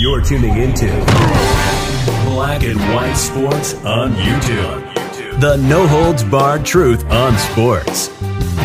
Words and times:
You're 0.00 0.22
tuning 0.22 0.56
into 0.56 0.86
Black 2.24 2.62
and 2.62 2.80
White 2.94 3.12
Sports 3.12 3.74
on 3.84 4.14
YouTube. 4.14 5.40
The 5.42 5.58
no 5.58 5.86
holds 5.86 6.24
barred 6.24 6.64
truth 6.64 7.04
on 7.10 7.36
sports. 7.36 8.08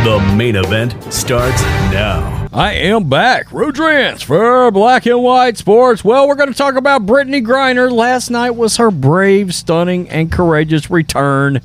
The 0.06 0.34
main 0.38 0.56
event 0.56 0.94
starts 1.14 1.62
now. 1.92 2.48
I 2.54 2.72
am 2.72 3.10
back. 3.10 3.48
Rudrance 3.48 4.24
for 4.24 4.72
Black 4.72 5.08
and 5.08 5.22
White 5.22 5.58
Sports. 5.58 6.06
Well, 6.06 6.26
we're 6.26 6.36
going 6.36 6.54
to 6.54 6.58
talk 6.58 6.76
about 6.76 7.06
Brittney 7.06 7.46
Griner. 7.46 7.92
Last 7.92 8.30
night 8.30 8.52
was 8.52 8.78
her 8.78 8.90
brave, 8.90 9.54
stunning, 9.54 10.08
and 10.10 10.32
courageous 10.32 10.90
return 10.90 11.60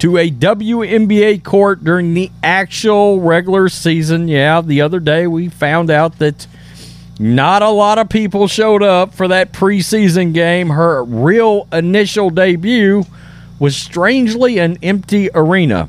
to 0.00 0.16
a 0.18 0.32
WNBA 0.32 1.44
court 1.44 1.84
during 1.84 2.14
the 2.14 2.32
actual 2.42 3.20
regular 3.20 3.68
season. 3.68 4.26
Yeah, 4.26 4.62
the 4.62 4.80
other 4.80 4.98
day 4.98 5.28
we 5.28 5.48
found 5.48 5.90
out 5.90 6.18
that 6.18 6.48
not 7.22 7.62
a 7.62 7.70
lot 7.70 7.98
of 7.98 8.08
people 8.08 8.48
showed 8.48 8.82
up 8.82 9.14
for 9.14 9.28
that 9.28 9.52
preseason 9.52 10.34
game. 10.34 10.70
Her 10.70 11.04
real 11.04 11.68
initial 11.72 12.30
debut 12.30 13.04
was 13.60 13.76
strangely 13.76 14.58
an 14.58 14.76
empty 14.82 15.30
arena, 15.32 15.88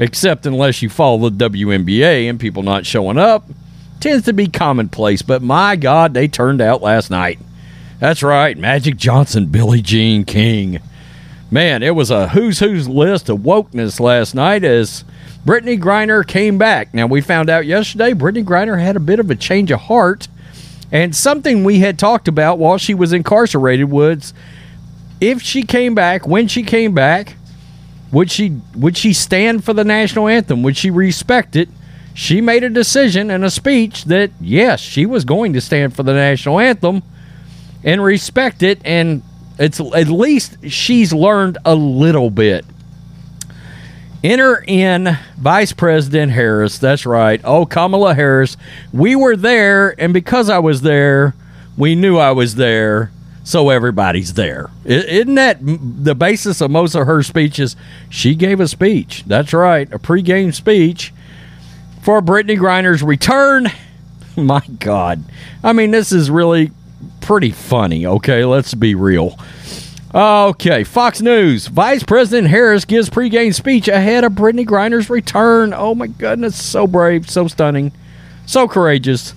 except 0.00 0.46
unless 0.46 0.82
you 0.82 0.88
follow 0.88 1.30
the 1.30 1.48
WNBA 1.48 2.28
and 2.28 2.40
people 2.40 2.64
not 2.64 2.84
showing 2.84 3.18
up 3.18 3.44
tends 4.00 4.24
to 4.24 4.32
be 4.32 4.48
commonplace. 4.48 5.22
But 5.22 5.42
my 5.42 5.76
God, 5.76 6.12
they 6.12 6.26
turned 6.26 6.60
out 6.60 6.82
last 6.82 7.08
night. 7.08 7.38
That's 8.00 8.24
right, 8.24 8.58
Magic 8.58 8.96
Johnson, 8.96 9.46
Billie 9.46 9.80
Jean 9.80 10.24
King. 10.24 10.80
Man, 11.52 11.84
it 11.84 11.94
was 11.94 12.10
a 12.10 12.30
who's 12.30 12.58
who's 12.58 12.88
list 12.88 13.28
of 13.28 13.38
wokeness 13.38 14.00
last 14.00 14.34
night 14.34 14.64
as 14.64 15.04
Brittney 15.46 15.80
Griner 15.80 16.26
came 16.26 16.58
back. 16.58 16.92
Now, 16.92 17.06
we 17.06 17.20
found 17.20 17.48
out 17.48 17.64
yesterday 17.64 18.12
Brittney 18.12 18.44
Griner 18.44 18.82
had 18.82 18.96
a 18.96 19.00
bit 19.00 19.20
of 19.20 19.30
a 19.30 19.36
change 19.36 19.70
of 19.70 19.82
heart 19.82 20.26
and 20.92 21.14
something 21.14 21.64
we 21.64 21.80
had 21.80 21.98
talked 21.98 22.28
about 22.28 22.58
while 22.58 22.78
she 22.78 22.94
was 22.94 23.12
incarcerated 23.12 23.90
was 23.90 24.34
if 25.20 25.42
she 25.42 25.62
came 25.62 25.94
back, 25.94 26.26
when 26.26 26.48
she 26.48 26.62
came 26.62 26.92
back, 26.94 27.36
would 28.12 28.30
she 28.30 28.60
would 28.74 28.96
she 28.96 29.12
stand 29.12 29.64
for 29.64 29.72
the 29.72 29.84
national 29.84 30.28
anthem? 30.28 30.62
Would 30.62 30.76
she 30.76 30.90
respect 30.90 31.56
it? 31.56 31.68
She 32.14 32.40
made 32.40 32.62
a 32.62 32.70
decision 32.70 33.30
and 33.30 33.44
a 33.44 33.50
speech 33.50 34.04
that 34.04 34.30
yes, 34.40 34.80
she 34.80 35.04
was 35.04 35.24
going 35.24 35.52
to 35.54 35.60
stand 35.60 35.96
for 35.96 36.04
the 36.04 36.12
national 36.12 36.60
anthem 36.60 37.02
and 37.82 38.02
respect 38.02 38.62
it 38.62 38.80
and 38.84 39.22
it's 39.58 39.80
at 39.80 40.08
least 40.08 40.68
she's 40.68 41.12
learned 41.12 41.58
a 41.64 41.74
little 41.74 42.30
bit. 42.30 42.64
Enter 44.24 44.64
in 44.66 45.18
Vice 45.36 45.74
President 45.74 46.32
Harris. 46.32 46.78
That's 46.78 47.04
right. 47.04 47.42
Oh, 47.44 47.66
Kamala 47.66 48.14
Harris. 48.14 48.56
We 48.90 49.14
were 49.14 49.36
there, 49.36 49.94
and 50.00 50.14
because 50.14 50.48
I 50.48 50.60
was 50.60 50.80
there, 50.80 51.34
we 51.76 51.94
knew 51.94 52.16
I 52.16 52.32
was 52.32 52.54
there, 52.54 53.12
so 53.44 53.68
everybody's 53.68 54.32
there. 54.32 54.70
Isn't 54.86 55.34
that 55.34 55.58
the 55.60 56.14
basis 56.14 56.62
of 56.62 56.70
most 56.70 56.94
of 56.94 57.06
her 57.06 57.22
speeches? 57.22 57.76
She 58.08 58.34
gave 58.34 58.60
a 58.60 58.66
speech. 58.66 59.24
That's 59.26 59.52
right, 59.52 59.92
a 59.92 59.98
pregame 59.98 60.54
speech 60.54 61.12
for 62.00 62.22
Brittney 62.22 62.56
Griner's 62.56 63.02
return. 63.02 63.70
My 64.38 64.62
God. 64.78 65.22
I 65.62 65.74
mean, 65.74 65.90
this 65.90 66.12
is 66.12 66.30
really 66.30 66.70
pretty 67.20 67.50
funny, 67.50 68.06
okay? 68.06 68.46
Let's 68.46 68.72
be 68.72 68.94
real. 68.94 69.38
Okay, 70.14 70.84
Fox 70.84 71.20
News. 71.20 71.66
Vice 71.66 72.04
President 72.04 72.46
Harris 72.46 72.84
gives 72.84 73.10
pregame 73.10 73.52
speech 73.52 73.88
ahead 73.88 74.22
of 74.22 74.34
Brittney 74.34 74.64
Griner's 74.64 75.10
return. 75.10 75.74
Oh 75.74 75.92
my 75.96 76.06
goodness, 76.06 76.54
so 76.54 76.86
brave, 76.86 77.28
so 77.28 77.48
stunning, 77.48 77.90
so 78.46 78.68
courageous. 78.68 79.34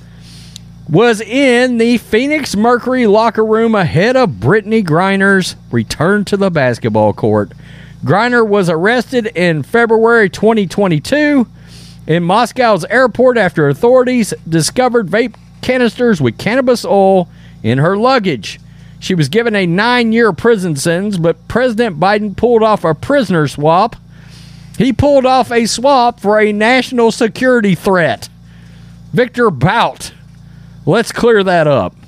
Was 0.87 1.19
in 1.19 1.79
the 1.79 1.97
Phoenix 1.97 2.55
Mercury 2.55 3.07
locker 3.07 3.43
room 3.43 3.73
ahead 3.73 4.15
of 4.15 4.33
Brittney 4.33 4.85
Griner's 4.85 5.55
return 5.71 6.25
to 6.25 6.37
the 6.37 6.51
basketball 6.51 7.11
court. 7.11 7.53
Griner 8.03 8.47
was 8.47 8.69
arrested 8.69 9.31
in 9.33 9.63
February 9.63 10.29
2022 10.29 11.47
in 12.05 12.23
Moscow's 12.23 12.85
airport 12.85 13.39
after 13.39 13.67
authorities 13.67 14.31
discovered 14.47 15.07
vape 15.07 15.37
canisters 15.61 16.21
with 16.21 16.37
cannabis 16.37 16.85
oil 16.85 17.27
in 17.63 17.79
her 17.79 17.97
luggage. 17.97 18.59
She 18.99 19.15
was 19.15 19.29
given 19.29 19.55
a 19.55 19.65
nine 19.65 20.11
year 20.11 20.33
prison 20.33 20.75
sentence, 20.75 21.17
but 21.17 21.47
President 21.47 21.99
Biden 21.99 22.35
pulled 22.35 22.63
off 22.63 22.83
a 22.83 22.95
prisoner 22.95 23.47
swap. 23.47 23.95
He 24.77 24.93
pulled 24.93 25.25
off 25.25 25.51
a 25.51 25.65
swap 25.65 26.19
for 26.19 26.39
a 26.39 26.51
national 26.51 27.11
security 27.11 27.75
threat. 27.75 28.29
Victor 29.13 29.49
Bout. 29.49 30.13
Let's 30.85 31.11
clear 31.11 31.43
that 31.43 31.67
up. 31.67 31.95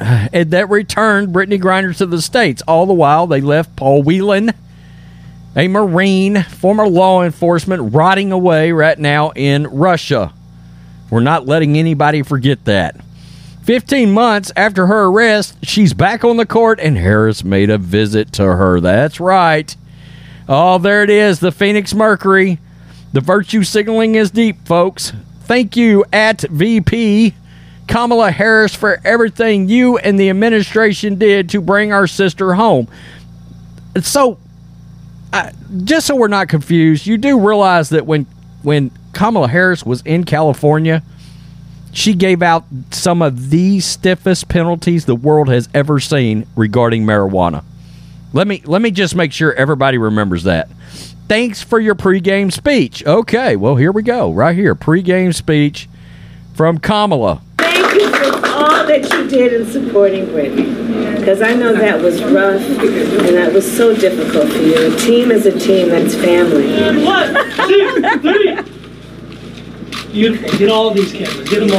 And 0.00 0.52
that 0.52 0.70
returned 0.70 1.34
Brittney 1.34 1.60
Griner 1.60 1.96
to 1.96 2.06
the 2.06 2.22
States. 2.22 2.62
All 2.68 2.86
the 2.86 2.92
while, 2.92 3.26
they 3.26 3.40
left 3.40 3.74
Paul 3.74 4.04
Whelan, 4.04 4.52
a 5.56 5.66
Marine, 5.66 6.44
former 6.44 6.86
law 6.86 7.24
enforcement, 7.24 7.92
rotting 7.92 8.30
away 8.30 8.70
right 8.70 8.96
now 8.96 9.30
in 9.30 9.66
Russia. 9.66 10.32
We're 11.10 11.20
not 11.20 11.46
letting 11.46 11.76
anybody 11.76 12.22
forget 12.22 12.64
that. 12.66 12.94
15 13.68 14.10
months 14.10 14.50
after 14.56 14.86
her 14.86 15.04
arrest, 15.04 15.58
she's 15.62 15.92
back 15.92 16.24
on 16.24 16.38
the 16.38 16.46
court, 16.46 16.80
and 16.80 16.96
Harris 16.96 17.44
made 17.44 17.68
a 17.68 17.76
visit 17.76 18.32
to 18.32 18.42
her. 18.42 18.80
That's 18.80 19.20
right. 19.20 19.76
Oh, 20.48 20.78
there 20.78 21.02
it 21.02 21.10
is, 21.10 21.40
the 21.40 21.52
Phoenix 21.52 21.92
Mercury. 21.92 22.58
The 23.12 23.20
virtue 23.20 23.62
signaling 23.64 24.14
is 24.14 24.30
deep, 24.30 24.66
folks. 24.66 25.12
Thank 25.42 25.76
you, 25.76 26.06
at 26.14 26.40
VP 26.40 27.34
Kamala 27.88 28.30
Harris, 28.30 28.74
for 28.74 29.02
everything 29.04 29.68
you 29.68 29.98
and 29.98 30.18
the 30.18 30.30
administration 30.30 31.16
did 31.16 31.50
to 31.50 31.60
bring 31.60 31.92
our 31.92 32.06
sister 32.06 32.54
home. 32.54 32.88
So, 34.00 34.38
uh, 35.30 35.50
just 35.84 36.06
so 36.06 36.16
we're 36.16 36.28
not 36.28 36.48
confused, 36.48 37.06
you 37.06 37.18
do 37.18 37.38
realize 37.38 37.90
that 37.90 38.06
when 38.06 38.24
when 38.62 38.90
Kamala 39.12 39.48
Harris 39.48 39.84
was 39.84 40.00
in 40.06 40.24
California, 40.24 41.02
she 41.98 42.14
gave 42.14 42.42
out 42.42 42.64
some 42.92 43.20
of 43.20 43.50
the 43.50 43.80
stiffest 43.80 44.48
penalties 44.48 45.04
the 45.04 45.16
world 45.16 45.48
has 45.48 45.68
ever 45.74 45.98
seen 45.98 46.46
regarding 46.54 47.04
marijuana. 47.04 47.64
Let 48.32 48.46
me 48.46 48.62
let 48.66 48.80
me 48.80 48.92
just 48.92 49.16
make 49.16 49.32
sure 49.32 49.52
everybody 49.54 49.98
remembers 49.98 50.44
that. 50.44 50.68
Thanks 51.26 51.60
for 51.60 51.80
your 51.80 51.96
pregame 51.96 52.52
speech. 52.52 53.04
Okay, 53.04 53.56
well 53.56 53.74
here 53.74 53.90
we 53.90 54.02
go. 54.02 54.32
Right 54.32 54.54
here, 54.54 54.76
pregame 54.76 55.34
speech 55.34 55.88
from 56.54 56.78
Kamala. 56.78 57.42
Thank 57.58 57.94
you 57.94 58.08
for 58.10 58.46
all 58.46 58.86
that 58.86 59.12
you 59.12 59.28
did 59.28 59.60
in 59.60 59.66
supporting 59.66 60.26
Brittney. 60.26 61.16
Because 61.18 61.42
I 61.42 61.52
know 61.54 61.72
that 61.72 62.00
was 62.00 62.22
rough 62.22 62.62
and 62.62 63.36
that 63.36 63.52
was 63.52 63.76
so 63.76 63.94
difficult 63.94 64.48
for 64.52 64.58
you. 64.58 64.94
A 64.94 64.96
team 64.98 65.32
is 65.32 65.46
a 65.46 65.58
team, 65.58 65.88
that's 65.88 66.14
family. 66.14 67.04
One, 67.04 67.34
two, 67.66 68.18
three. 68.20 68.77
You 70.10 70.38
get 70.58 70.70
all 70.70 70.90
these 70.92 71.12
cameras. 71.12 71.48
Get 71.48 71.68
them 71.68 71.72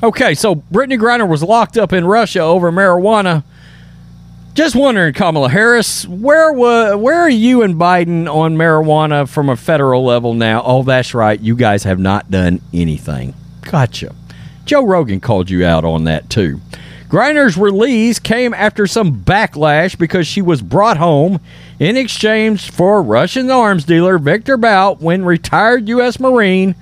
all. 0.00 0.08
Okay, 0.08 0.34
so 0.34 0.56
Brittney 0.56 0.98
Griner 0.98 1.26
was 1.28 1.42
locked 1.42 1.76
up 1.78 1.92
in 1.92 2.06
Russia 2.06 2.40
over 2.40 2.70
marijuana. 2.70 3.42
Just 4.54 4.74
wondering, 4.74 5.12
Kamala 5.12 5.48
Harris, 5.50 6.06
where 6.06 6.52
wa- 6.52 6.96
where 6.96 7.18
are 7.20 7.28
you 7.30 7.62
and 7.62 7.74
Biden 7.74 8.26
on 8.32 8.56
marijuana 8.56 9.28
from 9.28 9.48
a 9.50 9.56
federal 9.56 10.04
level 10.04 10.32
now? 10.34 10.62
Oh, 10.64 10.82
that's 10.82 11.12
right. 11.14 11.38
You 11.38 11.56
guys 11.56 11.84
have 11.84 11.98
not 11.98 12.30
done 12.30 12.60
anything. 12.72 13.34
Gotcha. 13.62 14.14
Joe 14.64 14.84
Rogan 14.86 15.20
called 15.20 15.50
you 15.50 15.64
out 15.64 15.84
on 15.84 16.04
that 16.04 16.30
too. 16.30 16.60
Griner's 17.08 17.56
release 17.56 18.18
came 18.18 18.52
after 18.52 18.86
some 18.86 19.20
backlash 19.20 19.96
because 19.96 20.26
she 20.26 20.42
was 20.42 20.60
brought 20.60 20.96
home 20.96 21.38
in 21.78 21.96
exchange 21.96 22.70
for 22.70 23.00
Russian 23.02 23.50
arms 23.50 23.84
dealer 23.84 24.18
Victor 24.18 24.56
Bout 24.56 25.00
when 25.00 25.24
retired 25.24 25.88
U.S. 25.88 26.18
Marine 26.18 26.74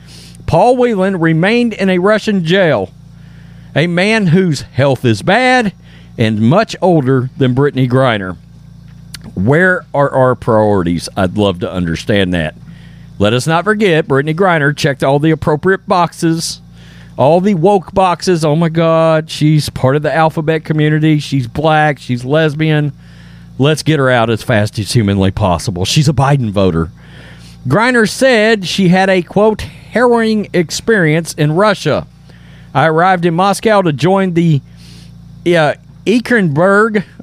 Paul 0.47 0.77
Whelan 0.77 1.21
remained 1.21 1.73
in 1.73 1.89
a 1.91 1.99
Russian 1.99 2.45
jail. 2.45 2.91
A 3.77 3.87
man 3.87 4.29
whose 4.29 4.63
health 4.63 5.05
is 5.05 5.23
bad 5.23 5.73
and 6.17 6.41
much 6.41 6.77
older 6.81 7.31
than 7.37 7.55
Brittney 7.55 7.89
Griner. 7.89 8.37
Where 9.35 9.85
are 9.93 10.11
our 10.11 10.35
priorities? 10.35 11.09
I'd 11.17 11.37
love 11.37 11.61
to 11.61 11.71
understand 11.71 12.33
that. 12.35 12.55
Let 13.19 13.33
us 13.33 13.47
not 13.47 13.65
forget, 13.65 14.07
Brittney 14.07 14.35
Griner 14.35 14.77
checked 14.77 15.03
all 15.03 15.19
the 15.19 15.31
appropriate 15.31 15.89
boxes 15.89 16.61
all 17.17 17.41
the 17.41 17.55
woke 17.55 17.93
boxes. 17.95 18.45
Oh 18.45 18.57
my 18.57 18.69
God, 18.69 19.31
she's 19.31 19.69
part 19.71 19.97
of 19.97 20.03
the 20.03 20.15
alphabet 20.15 20.65
community. 20.65 21.19
She's 21.19 21.47
black. 21.47 21.99
She's 21.99 22.25
lesbian. 22.25 22.93
Let's 23.59 23.83
get 23.83 23.99
her 23.99 24.11
out 24.11 24.31
as 24.31 24.43
fast 24.43 24.79
as 24.79 24.93
humanly 24.93 25.31
possible. 25.31 25.85
She's 25.85 26.09
a 26.09 26.13
Biden 26.13 26.51
voter. 26.51 26.91
Griner 27.67 28.09
said 28.09 28.67
she 28.67 28.89
had 28.89 29.09
a 29.09 29.23
quote 29.23 29.67
harrowing 29.95 30.49
experience 30.53 31.35
in 31.35 31.53
Russia. 31.53 32.05
I 32.75 32.87
arrived 32.87 33.25
in 33.25 33.35
Moscow 33.35 33.81
to 33.81 33.93
join 33.93 34.35
the 34.35 34.61
uh, 35.47 35.75
I 36.05 36.21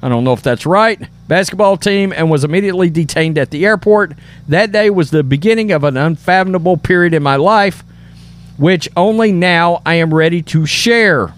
don't 0.08 0.24
know 0.24 0.32
if 0.32 0.42
that's 0.42 0.64
right, 0.64 0.98
basketball 1.28 1.76
team 1.76 2.14
and 2.16 2.30
was 2.30 2.44
immediately 2.44 2.88
detained 2.88 3.36
at 3.36 3.50
the 3.50 3.66
airport. 3.66 4.14
That 4.48 4.72
day 4.72 4.88
was 4.88 5.10
the 5.10 5.22
beginning 5.22 5.70
of 5.70 5.84
an 5.84 5.98
unfathomable 5.98 6.78
period 6.78 7.12
in 7.12 7.22
my 7.22 7.36
life, 7.36 7.84
which 8.56 8.88
only 8.96 9.32
now 9.32 9.82
I 9.84 9.96
am 9.96 10.14
ready 10.14 10.40
to 10.42 10.64
share. 10.64 11.34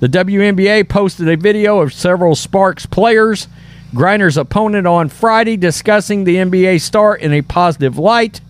The 0.00 0.08
WNBA 0.08 0.88
posted 0.88 1.28
a 1.28 1.36
video 1.36 1.80
of 1.80 1.92
several 1.92 2.34
Sparks 2.34 2.86
players, 2.86 3.48
Griner's 3.92 4.38
opponent 4.38 4.86
on 4.86 5.10
Friday, 5.10 5.58
discussing 5.58 6.24
the 6.24 6.36
NBA 6.36 6.80
star 6.80 7.14
in 7.14 7.34
a 7.34 7.42
positive 7.42 7.98
light. 7.98 8.40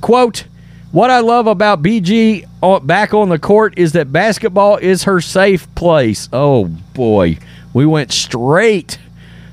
Quote, 0.00 0.44
what 0.92 1.10
I 1.10 1.20
love 1.20 1.46
about 1.46 1.82
BG 1.82 2.46
uh, 2.62 2.80
back 2.80 3.12
on 3.12 3.28
the 3.28 3.38
court 3.38 3.74
is 3.76 3.92
that 3.92 4.12
basketball 4.12 4.76
is 4.76 5.04
her 5.04 5.20
safe 5.20 5.72
place. 5.74 6.28
Oh 6.32 6.66
boy, 6.66 7.38
we 7.72 7.86
went 7.86 8.12
straight 8.12 8.98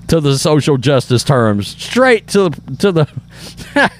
to 0.07 0.19
the 0.21 0.37
social 0.37 0.77
justice 0.77 1.23
terms, 1.23 1.67
straight 1.67 2.27
to 2.29 2.49
the 2.49 2.75
to 2.77 2.91
the 2.91 3.91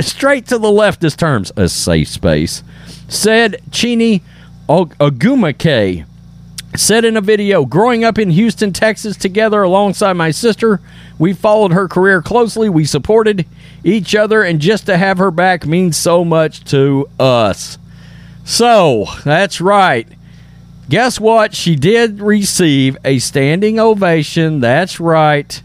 straight 0.02 0.46
to 0.46 0.58
the 0.58 0.68
leftist 0.68 1.16
terms, 1.16 1.52
a 1.56 1.68
safe 1.68 2.08
space. 2.08 2.62
Said 3.08 3.60
Chiney 3.70 4.22
Ogwumike 4.68 6.04
said 6.76 7.04
in 7.04 7.16
a 7.16 7.20
video, 7.20 7.64
growing 7.64 8.04
up 8.04 8.18
in 8.18 8.30
Houston, 8.30 8.72
Texas 8.72 9.16
together 9.16 9.62
alongside 9.62 10.14
my 10.14 10.30
sister, 10.30 10.80
we 11.18 11.32
followed 11.32 11.72
her 11.72 11.88
career 11.88 12.22
closely. 12.22 12.68
We 12.68 12.84
supported 12.84 13.46
each 13.84 14.14
other, 14.14 14.42
and 14.42 14.60
just 14.60 14.86
to 14.86 14.96
have 14.96 15.18
her 15.18 15.30
back 15.30 15.66
means 15.66 15.96
so 15.96 16.24
much 16.24 16.64
to 16.64 17.08
us. 17.18 17.78
So, 18.44 19.06
that's 19.24 19.60
right. 19.60 20.08
Guess 20.88 21.18
what? 21.18 21.54
She 21.54 21.74
did 21.74 22.20
receive 22.20 22.96
a 23.04 23.18
standing 23.18 23.80
ovation. 23.80 24.60
That's 24.60 25.00
right. 25.00 25.60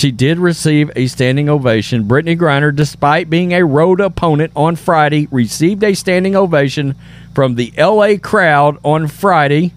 She 0.00 0.12
did 0.12 0.38
receive 0.38 0.90
a 0.96 1.08
standing 1.08 1.50
ovation. 1.50 2.04
Brittney 2.04 2.34
Griner, 2.34 2.74
despite 2.74 3.28
being 3.28 3.52
a 3.52 3.66
road 3.66 4.00
opponent 4.00 4.50
on 4.56 4.76
Friday, 4.76 5.28
received 5.30 5.84
a 5.84 5.92
standing 5.92 6.34
ovation 6.34 6.94
from 7.34 7.56
the 7.56 7.70
LA 7.76 8.16
crowd 8.16 8.78
on 8.82 9.08
Friday. 9.08 9.74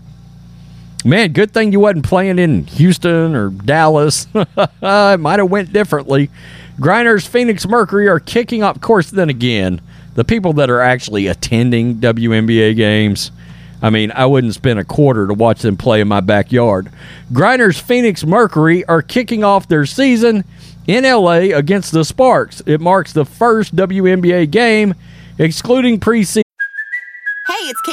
Man, 1.04 1.34
good 1.34 1.52
thing 1.52 1.74
you 1.74 1.82
wasn't 1.82 2.06
playing 2.06 2.40
in 2.40 2.64
Houston 2.68 3.36
or 3.36 3.50
Dallas. 3.50 4.28
it 4.34 5.20
might 5.20 5.40
have 5.40 5.52
went 5.52 5.74
differently. 5.74 6.30
Griner's 6.78 7.28
Phoenix 7.28 7.68
Mercury 7.68 8.08
are 8.08 8.22
kicking 8.22 8.64
off. 8.64 8.80
Course, 8.80 9.12
then 9.12 9.28
again, 9.30 9.82
the 10.16 10.24
people 10.24 10.54
that 10.54 10.70
are 10.70 10.80
actually 10.80 11.28
attending 11.28 11.96
WNBA 11.96 12.78
games. 12.78 13.30
I 13.84 13.90
mean, 13.90 14.14
I 14.14 14.26
wouldn't 14.26 14.54
spend 14.54 14.80
a 14.80 14.86
quarter 14.86 15.28
to 15.28 15.34
watch 15.34 15.62
them 15.62 15.76
play 15.76 16.00
in 16.00 16.08
my 16.08 16.22
backyard. 16.22 16.90
Griner's 17.34 17.78
Phoenix 17.78 18.24
Mercury 18.26 18.86
are 18.86 19.02
kicking 19.02 19.44
off 19.44 19.68
their 19.68 19.86
season 19.86 20.46
in 20.88 21.04
LA 21.04 21.52
against 21.54 21.92
the 21.92 22.06
Sparks. 22.06 22.62
It 22.66 22.80
marks 22.80 23.12
the 23.12 23.26
first 23.26 23.76
WNBA 23.76 24.50
game, 24.50 24.96
excluding 25.38 26.00
preseason. 26.00 26.43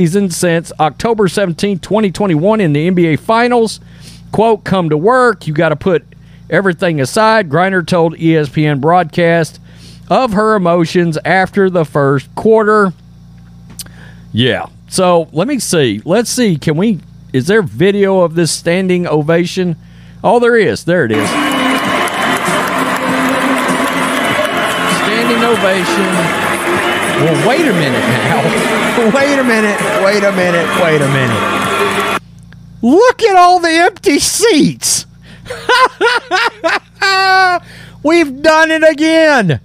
season 0.00 0.30
since 0.30 0.72
October 0.80 1.28
17, 1.28 1.78
2021 1.80 2.62
in 2.62 2.72
the 2.72 2.90
NBA 2.90 3.18
Finals. 3.18 3.80
Quote, 4.32 4.64
come 4.64 4.88
to 4.88 4.96
work. 4.96 5.46
You 5.46 5.52
got 5.52 5.68
to 5.68 5.76
put 5.76 6.06
everything 6.48 7.02
aside. 7.02 7.50
Griner 7.50 7.86
told 7.86 8.14
ESPN 8.14 8.80
broadcast 8.80 9.60
of 10.08 10.32
her 10.32 10.54
emotions 10.54 11.18
after 11.22 11.68
the 11.68 11.84
first 11.84 12.34
quarter. 12.34 12.94
Yeah. 14.32 14.68
So 14.88 15.28
let 15.32 15.46
me 15.46 15.58
see. 15.58 16.00
Let's 16.06 16.30
see. 16.30 16.56
Can 16.56 16.78
we, 16.78 17.00
is 17.34 17.46
there 17.46 17.60
video 17.60 18.20
of 18.20 18.36
this 18.36 18.50
standing 18.50 19.06
ovation? 19.06 19.76
Oh, 20.24 20.40
there 20.40 20.56
is. 20.56 20.84
There 20.84 21.04
it 21.04 21.12
is. 21.12 21.28
Standing 24.98 25.44
ovation 25.44 26.49
well, 27.20 27.48
wait 27.48 27.66
a 27.66 27.72
minute 27.72 28.00
now. 28.00 29.10
wait 29.14 29.38
a 29.38 29.44
minute. 29.44 29.78
Wait 30.04 30.24
a 30.24 30.32
minute. 30.32 30.66
Wait 30.82 31.02
a 31.02 31.08
minute. 31.08 32.20
Look 32.82 33.22
at 33.22 33.36
all 33.36 33.60
the 33.60 33.68
empty 33.68 34.18
seats. 34.18 35.04
We've 38.02 38.40
done 38.42 38.70
it 38.70 38.82
again. 38.82 39.60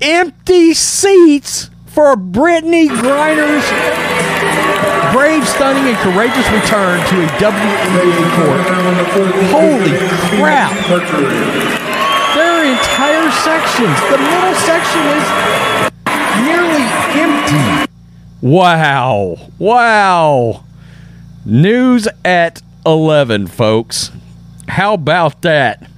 Empty 0.00 0.74
seats 0.74 1.70
for 1.86 2.14
Brittney 2.14 2.88
Griner's 2.88 3.66
brave, 5.12 5.46
stunning, 5.48 5.84
and 5.84 5.96
courageous 5.98 6.48
return 6.50 7.00
to 7.08 7.22
a 7.22 7.26
WNBA 7.42 8.30
court. 8.38 8.60
Holy 9.50 9.96
crap! 10.38 10.72
There 12.36 12.50
are 12.52 12.64
entire 12.64 13.30
sections. 13.42 13.98
The 14.10 14.18
middle 14.18 14.54
section 14.54 15.02
is. 15.18 15.26
Wow. 18.40 19.36
Wow. 19.58 20.64
News 21.44 22.06
at 22.24 22.62
11, 22.86 23.46
folks. 23.48 24.10
How 24.68 24.94
about 24.94 25.42
that? 25.42 25.90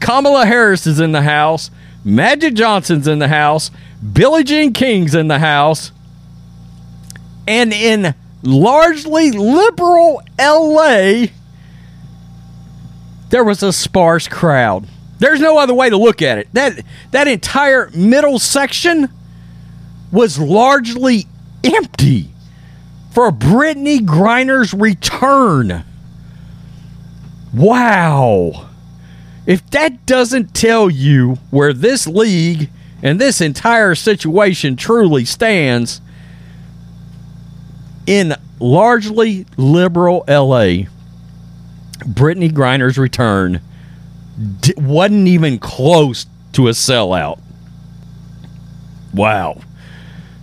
Kamala 0.00 0.46
Harris 0.46 0.86
is 0.86 0.98
in 0.98 1.12
the 1.12 1.22
house. 1.22 1.70
Magic 2.04 2.54
Johnson's 2.54 3.06
in 3.06 3.18
the 3.18 3.28
house. 3.28 3.70
Billie 4.12 4.44
Jean 4.44 4.72
King's 4.72 5.14
in 5.14 5.28
the 5.28 5.38
house. 5.38 5.92
And 7.46 7.72
in 7.72 8.14
largely 8.42 9.30
liberal 9.30 10.22
LA, 10.38 11.26
there 13.28 13.44
was 13.44 13.62
a 13.62 13.72
sparse 13.72 14.26
crowd. 14.26 14.86
There's 15.18 15.40
no 15.40 15.58
other 15.58 15.74
way 15.74 15.90
to 15.90 15.96
look 15.96 16.22
at 16.22 16.38
it. 16.38 16.48
That 16.54 16.82
that 17.10 17.28
entire 17.28 17.90
middle 17.90 18.38
section 18.38 19.10
was 20.12 20.38
largely 20.38 21.26
empty 21.62 22.30
for 23.10 23.30
Brittney 23.30 23.98
Griner's 23.98 24.72
return. 24.72 25.84
Wow. 27.52 28.68
If 29.46 29.68
that 29.70 30.06
doesn't 30.06 30.54
tell 30.54 30.88
you 30.88 31.38
where 31.50 31.72
this 31.72 32.06
league 32.06 32.70
and 33.02 33.20
this 33.20 33.40
entire 33.40 33.94
situation 33.94 34.76
truly 34.76 35.24
stands 35.24 36.00
in 38.06 38.34
largely 38.58 39.46
liberal 39.56 40.24
LA, 40.28 40.86
Brittney 42.04 42.50
Griner's 42.50 42.98
return 42.98 43.60
wasn't 44.76 45.28
even 45.28 45.58
close 45.58 46.26
to 46.52 46.68
a 46.68 46.72
sellout. 46.72 47.40
Wow. 49.12 49.60